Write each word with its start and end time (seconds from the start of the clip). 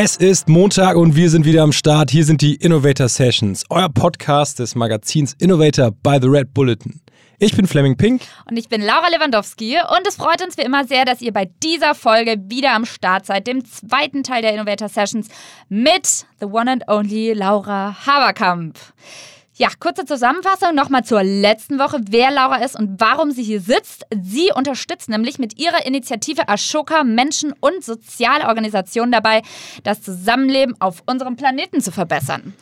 Es 0.00 0.14
ist 0.14 0.48
Montag 0.48 0.96
und 0.96 1.16
wir 1.16 1.28
sind 1.28 1.44
wieder 1.44 1.64
am 1.64 1.72
Start. 1.72 2.12
Hier 2.12 2.24
sind 2.24 2.40
die 2.40 2.54
Innovator 2.54 3.08
Sessions, 3.08 3.64
euer 3.68 3.88
Podcast 3.88 4.60
des 4.60 4.76
Magazins 4.76 5.34
Innovator 5.40 5.90
by 5.90 6.18
the 6.22 6.28
Red 6.28 6.54
Bulletin. 6.54 7.00
Ich 7.40 7.56
bin 7.56 7.66
Fleming 7.66 7.96
Pink. 7.96 8.22
Und 8.48 8.56
ich 8.56 8.68
bin 8.68 8.80
Laura 8.80 9.08
Lewandowski. 9.08 9.76
Und 9.76 10.06
es 10.06 10.14
freut 10.14 10.40
uns 10.40 10.56
wie 10.56 10.62
immer 10.62 10.86
sehr, 10.86 11.04
dass 11.04 11.20
ihr 11.20 11.32
bei 11.32 11.50
dieser 11.64 11.96
Folge 11.96 12.36
wieder 12.46 12.76
am 12.76 12.84
Start 12.84 13.26
seid, 13.26 13.48
dem 13.48 13.64
zweiten 13.64 14.22
Teil 14.22 14.40
der 14.40 14.54
Innovator 14.54 14.88
Sessions 14.88 15.30
mit 15.68 16.26
The 16.38 16.46
One 16.46 16.70
and 16.70 16.84
Only 16.86 17.32
Laura 17.32 17.96
Haberkamp. 18.06 18.78
Ja, 19.60 19.70
kurze 19.80 20.04
Zusammenfassung 20.04 20.72
nochmal 20.76 21.02
zur 21.02 21.24
letzten 21.24 21.80
Woche, 21.80 21.98
wer 22.08 22.30
Laura 22.30 22.62
ist 22.62 22.78
und 22.78 23.00
warum 23.00 23.32
sie 23.32 23.42
hier 23.42 23.60
sitzt. 23.60 24.06
Sie 24.14 24.52
unterstützt 24.54 25.08
nämlich 25.08 25.40
mit 25.40 25.58
ihrer 25.58 25.84
Initiative 25.84 26.48
Ashoka 26.48 27.02
Menschen 27.02 27.52
und 27.58 27.82
soziale 27.82 28.46
Organisationen 28.46 29.10
dabei, 29.10 29.42
das 29.82 30.00
Zusammenleben 30.00 30.80
auf 30.80 31.02
unserem 31.06 31.34
Planeten 31.34 31.80
zu 31.80 31.90
verbessern. 31.90 32.54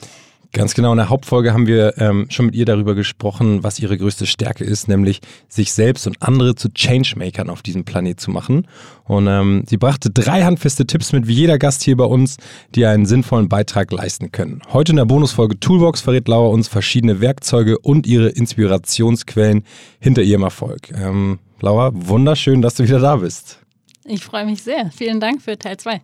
Ganz 0.56 0.72
genau, 0.72 0.92
in 0.92 0.96
der 0.96 1.10
Hauptfolge 1.10 1.52
haben 1.52 1.66
wir 1.66 1.98
ähm, 1.98 2.28
schon 2.30 2.46
mit 2.46 2.54
ihr 2.54 2.64
darüber 2.64 2.94
gesprochen, 2.94 3.62
was 3.62 3.78
ihre 3.78 3.98
größte 3.98 4.24
Stärke 4.24 4.64
ist, 4.64 4.88
nämlich 4.88 5.20
sich 5.50 5.74
selbst 5.74 6.06
und 6.06 6.22
andere 6.22 6.54
zu 6.54 6.70
Changemakern 6.70 7.50
auf 7.50 7.60
diesem 7.60 7.84
Planet 7.84 8.18
zu 8.18 8.30
machen. 8.30 8.66
Und 9.04 9.26
ähm, 9.26 9.64
sie 9.68 9.76
brachte 9.76 10.08
drei 10.08 10.44
handfeste 10.44 10.86
Tipps 10.86 11.12
mit, 11.12 11.26
wie 11.26 11.34
jeder 11.34 11.58
Gast 11.58 11.82
hier 11.82 11.94
bei 11.94 12.06
uns, 12.06 12.38
die 12.74 12.86
einen 12.86 13.04
sinnvollen 13.04 13.50
Beitrag 13.50 13.92
leisten 13.92 14.32
können. 14.32 14.62
Heute 14.72 14.92
in 14.92 14.96
der 14.96 15.04
Bonusfolge 15.04 15.60
Toolbox 15.60 16.00
verrät 16.00 16.26
Laura 16.26 16.48
uns 16.48 16.68
verschiedene 16.68 17.20
Werkzeuge 17.20 17.78
und 17.78 18.06
ihre 18.06 18.28
Inspirationsquellen 18.28 19.62
hinter 20.00 20.22
ihrem 20.22 20.42
Erfolg. 20.42 20.90
Ähm, 20.90 21.38
Laura, 21.60 21.90
wunderschön, 21.92 22.62
dass 22.62 22.76
du 22.76 22.84
wieder 22.84 23.00
da 23.00 23.16
bist. 23.16 23.58
Ich 24.06 24.24
freue 24.24 24.46
mich 24.46 24.62
sehr. 24.62 24.90
Vielen 24.90 25.20
Dank 25.20 25.42
für 25.42 25.58
Teil 25.58 25.76
2. 25.76 26.00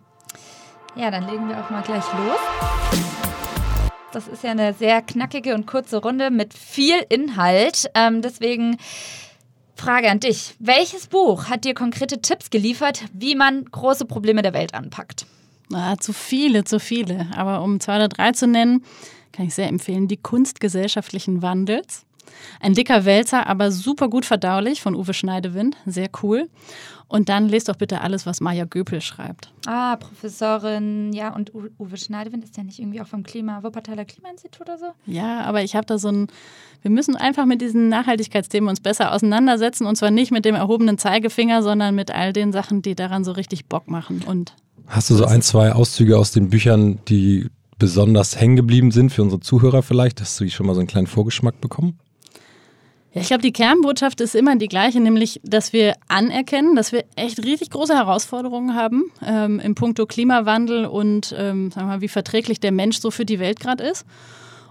Ja, 0.95 1.09
dann 1.09 1.27
legen 1.27 1.49
wir 1.49 1.59
auch 1.59 1.71
mal 1.71 1.81
gleich 1.81 2.03
los. 2.13 3.22
Das 4.13 4.27
ist 4.27 4.43
ja 4.43 4.51
eine 4.51 4.73
sehr 4.75 5.01
knackige 5.01 5.55
und 5.55 5.65
kurze 5.65 5.97
Runde 5.97 6.29
mit 6.29 6.53
viel 6.53 7.03
Inhalt. 7.09 7.89
Ähm, 7.95 8.21
deswegen 8.21 8.77
Frage 9.75 10.09
an 10.09 10.19
dich. 10.19 10.53
Welches 10.59 11.07
Buch 11.07 11.45
hat 11.45 11.65
dir 11.65 11.73
konkrete 11.73 12.21
Tipps 12.21 12.51
geliefert, 12.51 13.05
wie 13.13 13.35
man 13.35 13.65
große 13.65 14.05
Probleme 14.05 14.43
der 14.43 14.53
Welt 14.53 14.75
anpackt? 14.75 15.25
Ah, 15.73 15.97
zu 15.97 16.13
viele, 16.13 16.63
zu 16.63 16.79
viele. 16.79 17.27
Aber 17.35 17.63
um 17.63 17.79
zwei 17.79 17.95
oder 17.95 18.07
drei 18.07 18.31
zu 18.33 18.45
nennen, 18.45 18.83
kann 19.31 19.47
ich 19.47 19.55
sehr 19.55 19.67
empfehlen. 19.67 20.07
Die 20.07 20.17
Kunst 20.17 20.59
gesellschaftlichen 20.59 21.41
Wandels. 21.41 22.05
Ein 22.59 22.73
dicker 22.73 23.05
Wälzer, 23.05 23.47
aber 23.47 23.71
super 23.71 24.09
gut 24.09 24.25
verdaulich 24.25 24.81
von 24.81 24.95
Uwe 24.95 25.13
Schneidewind. 25.13 25.75
Sehr 25.85 26.09
cool. 26.21 26.49
Und 27.07 27.29
dann 27.29 27.47
lest 27.47 27.69
doch 27.69 27.75
bitte 27.75 28.01
alles, 28.01 28.25
was 28.25 28.41
Maja 28.41 28.65
Göpel 28.65 28.99
schreibt. 28.99 29.51
Ah, 29.67 29.97
Professorin, 29.97 31.13
ja, 31.13 31.33
und 31.35 31.51
Uwe 31.53 31.97
Schneidewind 31.97 32.43
ist 32.43 32.57
ja 32.57 32.63
nicht 32.63 32.79
irgendwie 32.79 33.01
auch 33.01 33.07
vom 33.07 33.23
Klima, 33.23 33.61
Wuppertaler 33.61 34.05
Klimainstitut 34.05 34.61
oder 34.61 34.77
so? 34.77 34.85
Ja, 35.05 35.41
aber 35.41 35.63
ich 35.63 35.75
habe 35.75 35.85
da 35.85 35.99
so 35.99 36.07
ein, 36.07 36.27
wir 36.81 36.89
müssen 36.89 37.15
einfach 37.15 37.45
mit 37.45 37.61
diesen 37.61 37.89
Nachhaltigkeitsthemen 37.89 38.69
uns 38.69 38.79
besser 38.79 39.11
auseinandersetzen 39.13 39.85
und 39.85 39.95
zwar 39.95 40.09
nicht 40.09 40.31
mit 40.31 40.43
dem 40.43 40.55
erhobenen 40.55 40.97
Zeigefinger, 40.97 41.61
sondern 41.61 41.93
mit 41.93 42.09
all 42.09 42.33
den 42.33 42.51
Sachen, 42.51 42.81
die 42.81 42.95
daran 42.95 43.23
so 43.23 43.31
richtig 43.33 43.67
Bock 43.67 43.87
machen. 43.87 44.23
Und 44.25 44.55
Hast 44.87 45.09
du 45.09 45.15
so 45.15 45.25
ein, 45.25 45.41
zwei 45.41 45.73
Auszüge 45.73 46.17
aus 46.17 46.31
den 46.31 46.49
Büchern, 46.49 46.99
die 47.07 47.47
besonders 47.77 48.39
hängen 48.39 48.55
geblieben 48.55 48.91
sind 48.91 49.11
für 49.11 49.21
unsere 49.21 49.39
Zuhörer 49.39 49.83
vielleicht? 49.83 50.21
Hast 50.21 50.39
du 50.39 50.49
schon 50.49 50.65
mal 50.65 50.73
so 50.73 50.79
einen 50.79 50.87
kleinen 50.87 51.07
Vorgeschmack 51.07 51.61
bekommen? 51.61 51.99
Ja, 53.13 53.21
ich 53.21 53.27
glaube, 53.27 53.43
die 53.43 53.53
Kernbotschaft 53.53 54.21
ist 54.21 54.33
immer 54.33 54.55
die 54.55 54.67
gleiche, 54.67 54.99
nämlich, 54.99 55.39
dass 55.43 55.71
wir 55.71 55.93
anerkennen, 56.07 56.75
dass 56.75 56.91
wir 56.91 57.05
echt 57.15 57.43
richtig 57.43 57.69
große 57.69 57.93
Herausforderungen 57.93 58.75
haben 58.75 59.11
ähm, 59.23 59.59
im 59.59 59.75
Punkto 59.75 60.07
Klimawandel 60.07 60.87
und 60.87 61.33
ähm, 61.37 61.69
sagen 61.69 61.87
wir 61.87 61.95
mal, 61.95 62.01
wie 62.01 62.07
verträglich 62.07 62.59
der 62.59 62.71
Mensch 62.71 62.99
so 62.99 63.11
für 63.11 63.25
die 63.25 63.39
Welt 63.39 63.59
gerade 63.59 63.83
ist. 63.83 64.05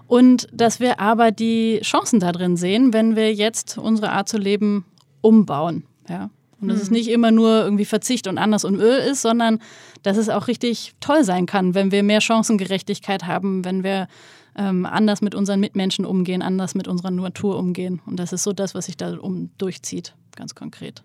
Und 0.07 0.49
dass 0.51 0.81
wir 0.81 0.99
aber 0.99 1.31
die 1.31 1.79
Chancen 1.83 2.19
da 2.19 2.33
drin 2.33 2.57
sehen, 2.57 2.91
wenn 2.91 3.15
wir 3.15 3.33
jetzt 3.33 3.77
unsere 3.77 4.11
Art 4.11 4.27
zu 4.27 4.37
leben 4.37 4.83
umbauen. 5.21 5.85
Ja. 6.09 6.29
Und 6.59 6.67
dass 6.67 6.77
mhm. 6.77 6.83
es 6.83 6.91
nicht 6.91 7.09
immer 7.09 7.31
nur 7.31 7.63
irgendwie 7.63 7.85
Verzicht 7.85 8.27
und 8.27 8.37
anders 8.37 8.65
und 8.65 8.75
Öl 8.75 8.97
ist, 8.97 9.21
sondern 9.21 9.59
dass 10.01 10.17
es 10.17 10.27
auch 10.27 10.47
richtig 10.47 10.93
toll 10.99 11.23
sein 11.23 11.45
kann, 11.45 11.75
wenn 11.75 11.91
wir 11.91 12.03
mehr 12.03 12.19
Chancengerechtigkeit 12.19 13.25
haben, 13.25 13.63
wenn 13.63 13.85
wir 13.85 14.09
ähm, 14.57 14.85
anders 14.85 15.21
mit 15.21 15.35
unseren 15.35 15.59
Mitmenschen 15.59 16.05
umgehen, 16.05 16.41
anders 16.41 16.75
mit 16.75 16.87
unserer 16.87 17.11
Natur 17.11 17.57
umgehen. 17.57 18.01
Und 18.05 18.17
das 18.17 18.33
ist 18.33 18.43
so 18.43 18.53
das, 18.53 18.75
was 18.75 18.85
sich 18.85 18.97
da 18.97 19.17
um 19.17 19.49
durchzieht, 19.57 20.13
ganz 20.35 20.55
konkret. 20.55 21.03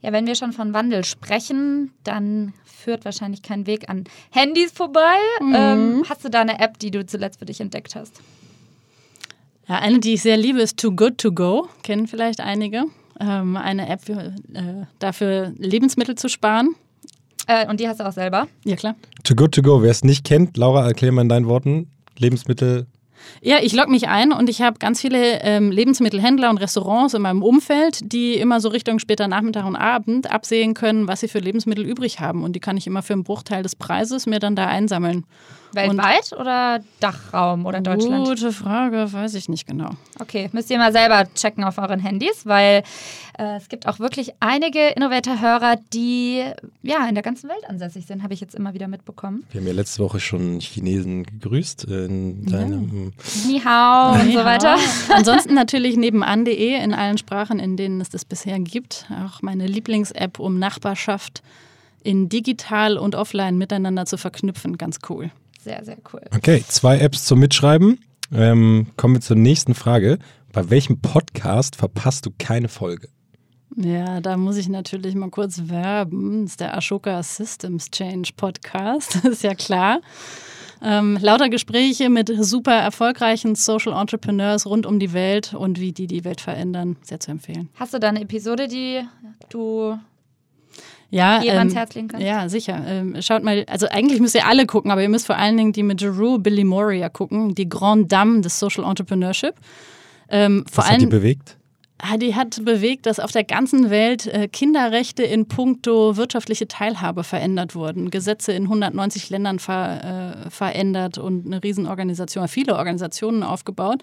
Ja, 0.00 0.12
wenn 0.12 0.26
wir 0.26 0.34
schon 0.34 0.52
von 0.52 0.74
Wandel 0.74 1.04
sprechen, 1.04 1.92
dann 2.02 2.54
führt 2.64 3.04
wahrscheinlich 3.04 3.42
kein 3.42 3.66
Weg 3.66 3.88
an 3.88 4.04
Handys 4.30 4.72
vorbei. 4.72 5.14
Mhm. 5.40 5.54
Ähm, 5.54 6.04
hast 6.08 6.24
du 6.24 6.28
da 6.28 6.40
eine 6.40 6.58
App, 6.58 6.78
die 6.78 6.90
du 6.90 7.06
zuletzt 7.06 7.38
für 7.38 7.44
dich 7.44 7.60
entdeckt 7.60 7.94
hast? 7.94 8.20
Ja, 9.68 9.78
eine, 9.78 10.00
die 10.00 10.14
ich 10.14 10.22
sehr 10.22 10.36
liebe, 10.36 10.60
ist 10.60 10.78
Too 10.78 10.90
Good 10.90 11.18
To 11.18 11.30
Go. 11.30 11.68
Kennen 11.84 12.08
vielleicht 12.08 12.40
einige. 12.40 12.84
Ähm, 13.20 13.56
eine 13.56 13.88
App 13.88 14.04
für, 14.04 14.34
äh, 14.54 14.86
dafür, 14.98 15.52
Lebensmittel 15.56 16.16
zu 16.16 16.28
sparen. 16.28 16.74
Äh, 17.46 17.68
und 17.68 17.78
die 17.78 17.88
hast 17.88 18.00
du 18.00 18.04
auch 18.04 18.12
selber? 18.12 18.48
Ja, 18.64 18.74
klar. 18.74 18.96
Too 19.22 19.36
Good 19.36 19.54
To 19.54 19.62
Go, 19.62 19.82
wer 19.82 19.90
es 19.90 20.02
nicht 20.02 20.24
kennt, 20.24 20.56
Laura, 20.56 20.86
erklär 20.86 21.12
mal 21.12 21.22
in 21.22 21.28
deinen 21.28 21.46
Worten. 21.46 21.90
Lebensmittel 22.18 22.86
ja, 23.40 23.58
ich 23.60 23.72
logge 23.72 23.90
mich 23.90 24.08
ein 24.08 24.32
und 24.32 24.48
ich 24.48 24.62
habe 24.62 24.78
ganz 24.78 25.00
viele 25.00 25.40
ähm, 25.42 25.70
Lebensmittelhändler 25.70 26.50
und 26.50 26.58
Restaurants 26.58 27.14
in 27.14 27.22
meinem 27.22 27.42
Umfeld, 27.42 28.12
die 28.12 28.34
immer 28.34 28.60
so 28.60 28.68
Richtung 28.68 28.98
später 28.98 29.28
Nachmittag 29.28 29.64
und 29.66 29.76
Abend 29.76 30.30
absehen 30.30 30.74
können, 30.74 31.08
was 31.08 31.20
sie 31.20 31.28
für 31.28 31.38
Lebensmittel 31.38 31.84
übrig 31.84 32.20
haben. 32.20 32.44
Und 32.44 32.54
die 32.54 32.60
kann 32.60 32.76
ich 32.76 32.86
immer 32.86 33.02
für 33.02 33.14
einen 33.14 33.24
Bruchteil 33.24 33.62
des 33.62 33.76
Preises 33.76 34.26
mir 34.26 34.38
dann 34.38 34.56
da 34.56 34.66
einsammeln. 34.66 35.24
Weltweit 35.74 36.32
und 36.32 36.40
oder 36.40 36.80
Dachraum 37.00 37.66
oder 37.66 37.80
Deutschland? 37.80 38.26
Gute 38.26 38.52
Frage, 38.52 39.12
weiß 39.12 39.34
ich 39.34 39.48
nicht 39.48 39.66
genau. 39.66 39.90
Okay, 40.20 40.50
müsst 40.52 40.70
ihr 40.70 40.78
mal 40.78 40.92
selber 40.92 41.24
checken 41.34 41.64
auf 41.64 41.78
euren 41.78 42.00
Handys, 42.00 42.44
weil 42.44 42.82
äh, 43.38 43.56
es 43.56 43.68
gibt 43.68 43.86
auch 43.86 43.98
wirklich 43.98 44.32
einige 44.40 44.88
Innovator-Hörer, 44.88 45.76
die 45.92 46.44
ja 46.82 47.06
in 47.08 47.14
der 47.14 47.22
ganzen 47.22 47.48
Welt 47.48 47.64
ansässig 47.68 48.06
sind, 48.06 48.22
habe 48.22 48.34
ich 48.34 48.40
jetzt 48.40 48.54
immer 48.54 48.74
wieder 48.74 48.88
mitbekommen. 48.88 49.44
Wir 49.50 49.60
haben 49.60 49.66
ja 49.66 49.72
letzte 49.72 50.02
Woche 50.02 50.20
schon 50.20 50.60
Chinesen 50.60 51.24
gegrüßt 51.24 51.84
in 51.84 52.44
deinem 52.46 53.04
ja. 53.04 53.10
Ni 53.46 53.60
hao 53.60 54.14
und 54.14 54.32
so 54.32 54.44
weiter. 54.44 54.76
Ansonsten 55.14 55.54
natürlich 55.54 55.96
nebenan.de 55.96 56.82
in 56.82 56.94
allen 56.94 57.18
Sprachen, 57.18 57.58
in 57.58 57.76
denen 57.76 58.00
es 58.00 58.10
das 58.10 58.24
bisher 58.24 58.58
gibt. 58.58 59.06
Auch 59.24 59.42
meine 59.42 59.66
Lieblings-App 59.66 60.38
um 60.38 60.58
Nachbarschaft 60.58 61.42
in 62.02 62.28
digital 62.28 62.98
und 62.98 63.14
offline 63.14 63.58
miteinander 63.58 64.06
zu 64.06 64.16
verknüpfen. 64.16 64.78
Ganz 64.78 64.98
cool. 65.08 65.30
Sehr, 65.62 65.84
sehr 65.84 65.98
cool. 66.12 66.22
Okay, 66.34 66.64
zwei 66.66 66.98
Apps 66.98 67.24
zum 67.24 67.38
Mitschreiben. 67.38 68.00
Ähm, 68.32 68.88
kommen 68.96 69.14
wir 69.14 69.20
zur 69.20 69.36
nächsten 69.36 69.74
Frage. 69.74 70.18
Bei 70.52 70.70
welchem 70.70 71.00
Podcast 71.00 71.76
verpasst 71.76 72.26
du 72.26 72.30
keine 72.38 72.68
Folge? 72.68 73.08
Ja, 73.76 74.20
da 74.20 74.36
muss 74.36 74.56
ich 74.56 74.68
natürlich 74.68 75.14
mal 75.14 75.30
kurz 75.30 75.62
werben. 75.66 76.42
Das 76.42 76.52
ist 76.52 76.60
der 76.60 76.76
Ashoka 76.76 77.22
Systems 77.22 77.90
Change 77.90 78.30
Podcast, 78.36 79.14
das 79.22 79.32
ist 79.32 79.42
ja 79.42 79.54
klar. 79.54 80.00
Ähm, 80.84 81.18
lauter 81.20 81.48
Gespräche 81.48 82.10
mit 82.10 82.32
super 82.40 82.72
erfolgreichen 82.72 83.54
Social 83.54 83.92
Entrepreneurs 83.92 84.66
rund 84.66 84.84
um 84.84 84.98
die 84.98 85.12
Welt 85.12 85.54
und 85.54 85.78
wie 85.78 85.92
die 85.92 86.06
die 86.06 86.24
Welt 86.24 86.40
verändern, 86.40 86.96
sehr 87.02 87.20
zu 87.20 87.30
empfehlen. 87.30 87.68
Hast 87.74 87.94
du 87.94 87.98
da 88.00 88.08
eine 88.08 88.22
Episode, 88.22 88.66
die 88.66 89.00
du 89.48 89.96
ja, 91.10 91.42
ähm, 91.42 91.58
ans 91.58 91.74
Herz 91.74 91.94
legen 91.94 92.08
kannst? 92.08 92.26
Ja, 92.26 92.48
sicher. 92.48 92.82
Ähm, 92.86 93.16
schaut 93.20 93.44
mal, 93.44 93.64
also 93.68 93.86
eigentlich 93.88 94.18
müsst 94.18 94.34
ihr 94.34 94.46
alle 94.46 94.66
gucken, 94.66 94.90
aber 94.90 95.02
ihr 95.02 95.08
müsst 95.08 95.26
vor 95.26 95.36
allen 95.36 95.56
Dingen 95.56 95.72
die 95.72 95.82
mit 95.82 96.00
Jeru 96.00 96.38
Billy 96.38 96.64
Moria 96.64 97.08
gucken, 97.10 97.54
die 97.54 97.68
Grand 97.68 98.10
Dame 98.10 98.40
des 98.40 98.58
Social 98.58 98.84
Entrepreneurship. 98.84 99.54
Ähm, 100.30 100.64
Was 100.72 100.90
hat 100.90 101.00
die 101.00 101.06
bewegt? 101.06 101.58
Ah, 102.04 102.16
die 102.16 102.34
hat 102.34 102.64
bewegt, 102.64 103.06
dass 103.06 103.20
auf 103.20 103.30
der 103.30 103.44
ganzen 103.44 103.88
Welt 103.88 104.26
äh, 104.26 104.48
Kinderrechte 104.48 105.22
in 105.22 105.46
puncto 105.46 106.16
wirtschaftliche 106.16 106.66
Teilhabe 106.66 107.22
verändert 107.22 107.76
wurden. 107.76 108.10
Gesetze 108.10 108.50
in 108.50 108.64
190 108.64 109.30
Ländern 109.30 109.60
ver, 109.60 110.46
äh, 110.46 110.50
verändert 110.50 111.18
und 111.18 111.46
eine 111.46 111.62
Riesenorganisation, 111.62 112.48
viele 112.48 112.74
Organisationen 112.74 113.44
aufgebaut. 113.44 114.02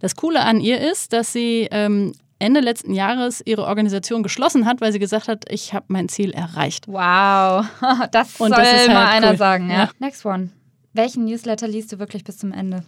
Das 0.00 0.16
Coole 0.16 0.42
an 0.42 0.60
ihr 0.60 0.82
ist, 0.82 1.14
dass 1.14 1.32
sie 1.32 1.66
ähm, 1.70 2.12
Ende 2.38 2.60
letzten 2.60 2.92
Jahres 2.92 3.42
ihre 3.42 3.64
Organisation 3.64 4.22
geschlossen 4.22 4.66
hat, 4.66 4.82
weil 4.82 4.92
sie 4.92 4.98
gesagt 4.98 5.26
hat, 5.26 5.50
ich 5.50 5.72
habe 5.72 5.86
mein 5.88 6.10
Ziel 6.10 6.32
erreicht. 6.32 6.88
Wow, 6.88 7.64
das 8.12 8.38
Und 8.38 8.54
soll 8.54 8.62
das 8.64 8.86
mal 8.88 9.06
halt 9.06 9.16
einer 9.16 9.30
cool. 9.30 9.36
sagen. 9.38 9.70
Ja. 9.70 9.76
ja. 9.76 9.90
Next 9.98 10.26
one. 10.26 10.50
Welchen 10.92 11.24
Newsletter 11.24 11.68
liest 11.68 11.90
du 11.90 11.98
wirklich 11.98 12.22
bis 12.22 12.36
zum 12.36 12.52
Ende? 12.52 12.84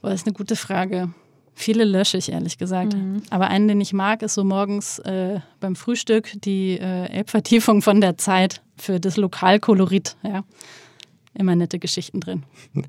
Boah, 0.00 0.10
das 0.10 0.20
ist 0.20 0.26
eine 0.28 0.34
gute 0.34 0.54
Frage. 0.54 1.10
Viele 1.54 1.84
lösche 1.84 2.16
ich, 2.16 2.32
ehrlich 2.32 2.58
gesagt. 2.58 2.94
Mhm. 2.94 3.22
Aber 3.30 3.48
einen, 3.48 3.68
den 3.68 3.80
ich 3.80 3.92
mag, 3.92 4.22
ist 4.22 4.34
so 4.34 4.44
morgens 4.44 4.98
äh, 5.00 5.40
beim 5.60 5.76
Frühstück 5.76 6.32
die 6.40 6.78
äh, 6.78 7.06
Elbvertiefung 7.06 7.82
von 7.82 8.00
der 8.00 8.16
Zeit 8.16 8.62
für 8.76 8.98
das 8.98 9.16
Lokalkolorit. 9.16 10.16
Ja. 10.22 10.44
Immer 11.34 11.56
nette 11.56 11.78
Geschichten 11.78 12.20
drin. 12.20 12.42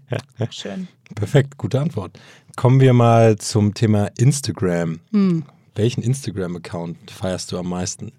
Schön. 0.49 0.87
Perfekt, 1.15 1.57
gute 1.57 1.79
Antwort. 1.79 2.17
Kommen 2.55 2.79
wir 2.79 2.93
mal 2.93 3.37
zum 3.37 3.73
Thema 3.73 4.09
Instagram. 4.17 4.99
Hm. 5.11 5.43
Welchen 5.75 6.03
Instagram-Account 6.03 7.11
feierst 7.11 7.51
du 7.51 7.57
am 7.57 7.69
meisten? 7.69 8.11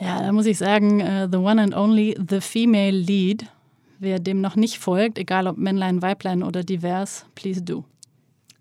Ja, 0.00 0.22
da 0.22 0.32
muss 0.32 0.46
ich 0.46 0.58
sagen, 0.58 1.02
uh, 1.02 1.28
the 1.30 1.36
one 1.36 1.60
and 1.60 1.76
only, 1.76 2.16
the 2.28 2.40
female 2.40 2.96
lead. 2.96 3.46
Wer 3.98 4.18
dem 4.18 4.40
noch 4.40 4.56
nicht 4.56 4.78
folgt, 4.78 5.18
egal 5.18 5.46
ob 5.46 5.58
Männlein, 5.58 6.00
Weiblein 6.00 6.42
oder 6.42 6.64
divers, 6.64 7.26
please 7.34 7.60
do. 7.60 7.84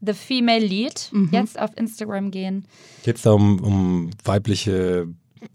The 0.02 0.14
Female 0.14 0.66
Lead. 0.66 1.10
Mhm. 1.12 1.30
Jetzt 1.32 1.60
auf 1.60 1.72
Instagram 1.76 2.32
gehen. 2.32 2.66
Geht 3.04 3.18
es 3.18 3.22
da 3.24 3.32
um, 3.32 3.60
um 3.62 4.10
weibliche 4.24 5.08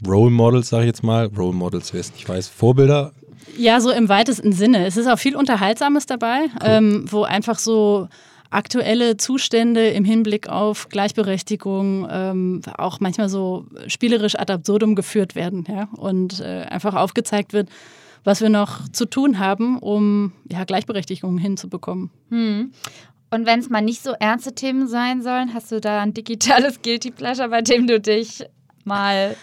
Role 0.07 0.31
Models, 0.31 0.69
sage 0.69 0.85
ich 0.85 0.89
jetzt 0.89 1.03
mal. 1.03 1.27
Role 1.27 1.55
Models, 1.55 1.93
wer 1.93 2.01
es 2.01 2.13
nicht 2.13 2.29
weiß, 2.29 2.49
Vorbilder. 2.49 3.13
Ja, 3.57 3.81
so 3.81 3.91
im 3.91 4.09
weitesten 4.09 4.53
Sinne. 4.53 4.87
Es 4.87 4.97
ist 4.97 5.07
auch 5.07 5.19
viel 5.19 5.37
Unterhaltsames 5.37 6.07
dabei, 6.07 6.45
cool. 6.45 6.61
ähm, 6.63 7.05
wo 7.11 7.25
einfach 7.25 7.59
so 7.59 8.09
aktuelle 8.51 9.17
Zustände 9.17 9.89
im 9.89 10.05
Hinblick 10.05 10.49
auf 10.49 10.89
Gleichberechtigung 10.89 12.07
ähm, 12.11 12.63
auch 12.79 13.01
manchmal 13.01 13.29
so 13.29 13.67
spielerisch 13.89 14.37
ad 14.37 14.53
absurdum 14.53 14.95
geführt 14.95 15.35
werden 15.35 15.65
ja? 15.69 15.89
und 15.97 16.41
äh, 16.41 16.63
einfach 16.69 16.95
aufgezeigt 16.95 17.53
wird, 17.53 17.69
was 18.23 18.41
wir 18.41 18.49
noch 18.49 18.89
zu 18.89 19.07
tun 19.07 19.39
haben, 19.39 19.79
um 19.79 20.33
ja, 20.51 20.65
Gleichberechtigung 20.65 21.37
hinzubekommen. 21.37 22.11
Hm. 22.31 22.73
Und 23.35 23.47
wenn 23.47 23.59
es 23.59 23.69
mal 23.69 23.83
nicht 23.83 24.01
so 24.03 24.13
ernste 24.13 24.55
Themen 24.55 24.87
sein 24.87 25.21
sollen, 25.21 25.55
hast 25.55 25.73
du 25.73 25.81
da 25.81 26.01
ein 26.01 26.15
digitales 26.15 26.81
Guilty 26.83 27.11
Pleasure, 27.11 27.49
bei 27.49 27.63
dem 27.63 27.89
du 27.89 27.99
dich 27.99 28.45
mal 28.85 29.37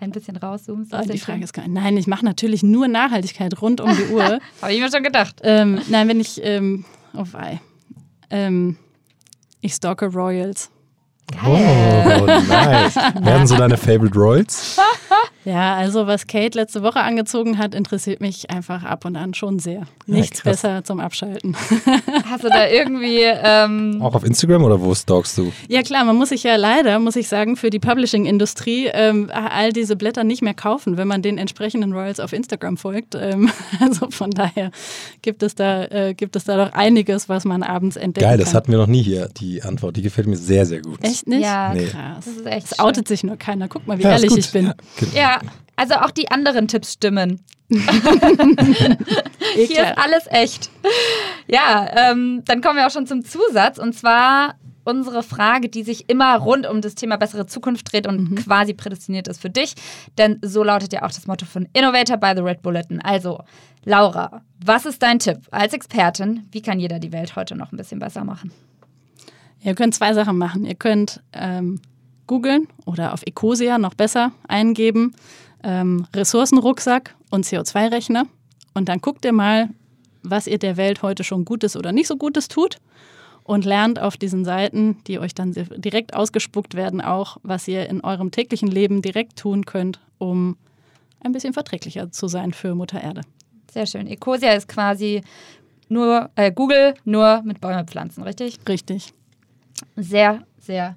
ein 0.00 0.10
bisschen 0.10 0.36
rauszoomst? 0.36 0.94
Oh, 0.94 1.02
die 1.02 1.18
Frage 1.18 1.44
ist 1.44 1.52
gar 1.52 1.62
nicht. 1.62 1.74
Nein, 1.74 1.98
ich 1.98 2.06
mache 2.06 2.24
natürlich 2.24 2.62
nur 2.62 2.88
Nachhaltigkeit 2.88 3.60
rund 3.60 3.82
um 3.82 3.94
die 3.94 4.06
Uhr. 4.12 4.38
Habe 4.62 4.72
ich 4.72 4.80
mir 4.80 4.90
schon 4.90 5.02
gedacht. 5.02 5.36
Ähm, 5.42 5.80
nein, 5.88 6.08
wenn 6.08 6.18
ich, 6.18 6.42
ähm, 6.42 6.86
oh 7.14 7.24
wei. 7.32 7.60
Ähm, 8.30 8.78
ich 9.60 9.74
stalke 9.74 10.06
Royals. 10.06 10.70
Geil. 11.32 12.22
Oh, 12.22 12.26
nice. 12.26 12.96
Werden 13.20 13.46
so 13.46 13.56
deine 13.56 13.76
Favorite 13.76 14.18
Royals? 14.18 14.78
Ja, 15.46 15.76
also 15.76 16.08
was 16.08 16.26
Kate 16.26 16.58
letzte 16.58 16.82
Woche 16.82 16.98
angezogen 16.98 17.56
hat, 17.56 17.72
interessiert 17.72 18.20
mich 18.20 18.50
einfach 18.50 18.82
ab 18.82 19.04
und 19.04 19.14
an 19.14 19.32
schon 19.32 19.60
sehr. 19.60 19.82
Nichts 20.04 20.42
ja, 20.44 20.50
besser 20.50 20.82
zum 20.82 20.98
Abschalten. 20.98 21.56
Hast 22.28 22.42
du 22.42 22.48
da 22.48 22.66
irgendwie... 22.66 23.20
Ähm 23.22 24.02
Auch 24.02 24.16
auf 24.16 24.24
Instagram 24.24 24.64
oder 24.64 24.80
wo 24.80 24.92
stalkst 24.92 25.38
du? 25.38 25.52
Ja 25.68 25.82
klar, 25.82 26.04
man 26.04 26.16
muss 26.16 26.30
sich 26.30 26.42
ja 26.42 26.56
leider, 26.56 26.98
muss 26.98 27.14
ich 27.14 27.28
sagen, 27.28 27.54
für 27.54 27.70
die 27.70 27.78
Publishing-Industrie 27.78 28.88
ähm, 28.92 29.30
all 29.32 29.72
diese 29.72 29.94
Blätter 29.94 30.24
nicht 30.24 30.42
mehr 30.42 30.52
kaufen, 30.52 30.96
wenn 30.96 31.06
man 31.06 31.22
den 31.22 31.38
entsprechenden 31.38 31.92
Royals 31.92 32.18
auf 32.18 32.32
Instagram 32.32 32.76
folgt. 32.76 33.14
Ähm, 33.14 33.48
also 33.80 34.10
von 34.10 34.32
daher 34.32 34.72
gibt 35.22 35.44
es, 35.44 35.54
da, 35.54 35.84
äh, 35.84 36.14
gibt 36.14 36.34
es 36.34 36.42
da 36.42 36.56
doch 36.56 36.72
einiges, 36.72 37.28
was 37.28 37.44
man 37.44 37.62
abends 37.62 37.94
entdeckt. 37.94 38.26
Geil, 38.26 38.36
das 38.36 38.52
hatten 38.52 38.72
wir 38.72 38.78
noch 38.78 38.88
nie 38.88 39.02
hier, 39.02 39.28
die 39.28 39.62
Antwort. 39.62 39.96
Die 39.96 40.02
gefällt 40.02 40.26
mir 40.26 40.36
sehr, 40.36 40.66
sehr 40.66 40.80
gut. 40.80 41.04
Echt 41.04 41.28
nicht? 41.28 41.42
Ja, 41.42 41.72
nee. 41.72 41.86
krass. 41.86 42.24
Das 42.24 42.34
ist 42.34 42.46
echt 42.46 42.72
Es 42.72 42.78
outet 42.80 43.06
sich 43.06 43.22
nur 43.22 43.36
keiner. 43.36 43.68
Guck 43.68 43.86
mal, 43.86 43.96
wie 43.96 44.02
ja, 44.02 44.10
ehrlich 44.10 44.36
ich 44.36 44.50
bin. 44.50 44.72
Ja, 45.14 45.35
genau. 45.35 45.35
Ja, 45.42 45.50
also 45.76 45.94
auch 45.96 46.10
die 46.10 46.30
anderen 46.30 46.68
Tipps 46.68 46.94
stimmen. 46.94 47.44
Hier 47.68 47.82
ist 49.56 49.98
alles 49.98 50.26
echt. 50.30 50.70
Ja, 51.48 52.10
ähm, 52.10 52.42
dann 52.44 52.60
kommen 52.60 52.76
wir 52.76 52.86
auch 52.86 52.92
schon 52.92 53.06
zum 53.06 53.24
Zusatz 53.24 53.78
und 53.78 53.92
zwar 53.92 54.54
unsere 54.84 55.22
Frage, 55.22 55.68
die 55.68 55.82
sich 55.82 56.08
immer 56.08 56.36
rund 56.36 56.66
um 56.66 56.80
das 56.80 56.94
Thema 56.94 57.16
bessere 57.16 57.46
Zukunft 57.46 57.92
dreht 57.92 58.06
und 58.06 58.30
mhm. 58.30 58.36
quasi 58.36 58.72
prädestiniert 58.72 59.26
ist 59.28 59.42
für 59.42 59.50
dich. 59.50 59.74
Denn 60.16 60.38
so 60.42 60.62
lautet 60.62 60.92
ja 60.92 61.02
auch 61.02 61.10
das 61.10 61.26
Motto 61.26 61.44
von 61.44 61.68
Innovator 61.72 62.16
by 62.16 62.32
the 62.36 62.42
Red 62.42 62.62
Bulletin. 62.62 63.00
Also, 63.02 63.40
Laura, 63.84 64.42
was 64.64 64.86
ist 64.86 65.02
dein 65.02 65.18
Tipp 65.18 65.38
als 65.50 65.72
Expertin? 65.72 66.46
Wie 66.52 66.62
kann 66.62 66.78
jeder 66.78 67.00
die 67.00 67.12
Welt 67.12 67.34
heute 67.34 67.56
noch 67.56 67.72
ein 67.72 67.76
bisschen 67.76 67.98
besser 67.98 68.24
machen? 68.24 68.52
Ihr 69.60 69.74
könnt 69.74 69.94
zwei 69.94 70.14
Sachen 70.14 70.38
machen. 70.38 70.64
Ihr 70.64 70.76
könnt 70.76 71.20
ähm, 71.32 71.80
googeln 72.26 72.68
oder 72.84 73.12
auf 73.12 73.22
Ecosia 73.26 73.78
noch 73.78 73.94
besser 73.94 74.32
eingeben 74.48 75.14
ähm, 75.62 76.06
Ressourcenrucksack 76.14 77.14
und 77.30 77.44
CO2-Rechner. 77.44 78.26
Und 78.74 78.88
dann 78.88 79.00
guckt 79.00 79.24
ihr 79.24 79.32
mal, 79.32 79.70
was 80.22 80.46
ihr 80.46 80.58
der 80.58 80.76
Welt 80.76 81.02
heute 81.02 81.24
schon 81.24 81.44
Gutes 81.44 81.76
oder 81.76 81.92
nicht 81.92 82.06
so 82.06 82.16
Gutes 82.16 82.48
tut 82.48 82.78
und 83.42 83.64
lernt 83.64 83.98
auf 83.98 84.16
diesen 84.16 84.44
Seiten, 84.44 84.98
die 85.06 85.18
euch 85.18 85.34
dann 85.34 85.52
direkt 85.52 86.14
ausgespuckt 86.14 86.74
werden, 86.74 87.00
auch, 87.00 87.38
was 87.42 87.68
ihr 87.68 87.88
in 87.88 88.02
eurem 88.02 88.30
täglichen 88.30 88.68
Leben 88.68 89.02
direkt 89.02 89.38
tun 89.38 89.64
könnt, 89.64 90.00
um 90.18 90.56
ein 91.20 91.32
bisschen 91.32 91.52
verträglicher 91.52 92.10
zu 92.12 92.28
sein 92.28 92.52
für 92.52 92.74
Mutter 92.74 93.00
Erde. 93.00 93.22
Sehr 93.72 93.86
schön. 93.86 94.06
Ecosia 94.06 94.52
ist 94.52 94.68
quasi 94.68 95.22
nur 95.88 96.30
äh, 96.36 96.52
Google, 96.52 96.94
nur 97.04 97.42
mit 97.42 97.60
Bäume 97.60 97.84
pflanzen, 97.84 98.22
richtig? 98.22 98.58
Richtig. 98.68 99.12
Sehr, 99.96 100.42
sehr 100.58 100.96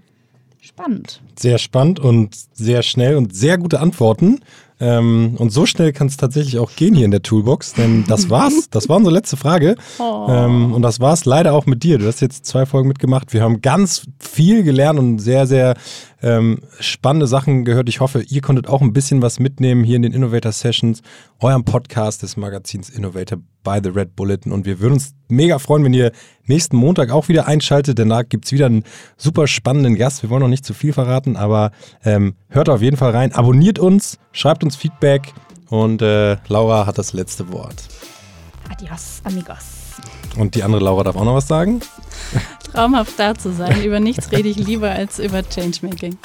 Spannend. 0.61 1.21
Sehr 1.37 1.57
spannend 1.57 1.99
und 1.99 2.35
sehr 2.53 2.83
schnell 2.83 3.15
und 3.15 3.33
sehr 3.35 3.57
gute 3.57 3.79
Antworten. 3.79 4.41
Ähm, 4.81 5.35
und 5.37 5.51
so 5.51 5.65
schnell 5.65 5.91
kann 5.91 6.07
es 6.07 6.17
tatsächlich 6.17 6.57
auch 6.57 6.71
gehen 6.75 6.95
hier 6.95 7.05
in 7.05 7.11
der 7.11 7.21
Toolbox, 7.21 7.73
denn 7.73 8.05
das 8.07 8.29
war's. 8.29 8.69
Das 8.69 8.87
war 8.87 8.97
unsere 8.97 9.13
letzte 9.13 9.37
Frage. 9.37 9.75
Oh. 9.99 10.27
Ähm, 10.29 10.73
und 10.73 10.81
das 10.81 10.99
war's 10.99 11.25
leider 11.25 11.53
auch 11.53 11.65
mit 11.65 11.83
dir. 11.83 11.97
Du 11.97 12.07
hast 12.07 12.21
jetzt 12.21 12.45
zwei 12.45 12.65
Folgen 12.65 12.87
mitgemacht. 12.87 13.33
Wir 13.33 13.41
haben 13.41 13.61
ganz 13.61 14.03
viel 14.19 14.63
gelernt 14.63 14.99
und 14.99 15.19
sehr, 15.19 15.47
sehr 15.47 15.75
ähm, 16.21 16.59
spannende 16.79 17.27
Sachen 17.27 17.65
gehört. 17.65 17.89
Ich 17.89 17.99
hoffe, 17.99 18.21
ihr 18.21 18.41
konntet 18.41 18.67
auch 18.67 18.81
ein 18.81 18.93
bisschen 18.93 19.21
was 19.21 19.39
mitnehmen 19.39 19.83
hier 19.83 19.95
in 19.95 20.01
den 20.01 20.13
Innovator 20.13 20.51
Sessions, 20.51 21.01
eurem 21.39 21.63
Podcast 21.63 22.23
des 22.23 22.37
Magazins 22.37 22.89
Innovator 22.89 23.39
by 23.63 23.79
the 23.83 23.89
Red 23.89 24.15
Bulletin. 24.15 24.51
Und 24.51 24.65
wir 24.65 24.79
würden 24.79 24.93
uns 24.93 25.13
mega 25.27 25.59
freuen, 25.59 25.83
wenn 25.83 25.93
ihr 25.93 26.11
nächsten 26.45 26.77
Montag 26.77 27.11
auch 27.11 27.27
wieder 27.27 27.47
einschaltet, 27.47 27.97
denn 27.97 28.09
da 28.09 28.23
gibt 28.23 28.45
es 28.45 28.51
wieder 28.51 28.65
einen 28.65 28.83
super 29.17 29.47
spannenden 29.47 29.95
Gast. 29.95 30.23
Wir 30.23 30.29
wollen 30.29 30.41
noch 30.41 30.47
nicht 30.47 30.65
zu 30.65 30.73
viel 30.73 30.93
verraten, 30.93 31.35
aber 31.35 31.71
ähm, 32.03 32.35
hört 32.49 32.69
auf 32.69 32.81
jeden 32.81 32.97
Fall 32.97 33.11
rein, 33.11 33.31
abonniert 33.33 33.79
uns, 33.79 34.19
schreibt 34.31 34.63
uns 34.63 34.75
Feedback 34.75 35.33
und 35.69 36.01
äh, 36.01 36.37
Laura 36.47 36.85
hat 36.85 36.97
das 36.97 37.13
letzte 37.13 37.51
Wort. 37.51 37.87
Adios, 38.69 39.21
amigos. 39.23 39.79
Und 40.37 40.55
die 40.55 40.63
andere 40.63 40.83
Laura 40.83 41.03
darf 41.03 41.15
auch 41.15 41.25
noch 41.25 41.35
was 41.35 41.47
sagen? 41.47 41.81
Traumhaft 42.79 43.19
da 43.19 43.35
zu 43.35 43.51
sein. 43.51 43.81
Über 43.83 43.99
nichts 43.99 44.31
rede 44.31 44.47
ich 44.47 44.57
lieber 44.57 44.89
als 44.89 45.19
über 45.19 45.43
Changemaking. 45.43 46.17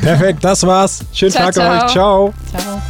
Perfekt, 0.00 0.44
das 0.44 0.64
war's. 0.64 1.00
Schönen 1.12 1.32
ciao, 1.32 1.44
Tag 1.46 1.54
ciao. 1.54 1.84
euch. 1.84 1.92
Ciao. 1.92 2.34
Ciao. 2.50 2.82